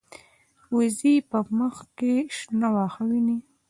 وزې 0.75 1.15
په 1.29 1.39
مخ 1.57 1.75
کې 1.97 2.13
شنه 2.37 2.67
واښه 2.73 3.03
ویني 3.09 3.37